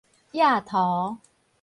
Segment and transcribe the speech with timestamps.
[0.33, 1.19] 搤塗